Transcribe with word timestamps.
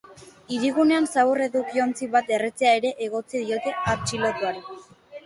Hirigunean 0.53 1.07
zabor 1.09 1.41
edukiontzi 1.47 2.07
bat 2.15 2.31
erretzea 2.37 2.71
ere 2.79 2.93
egotzi 3.09 3.43
diote 3.51 3.75
atxilotuari. 3.93 4.65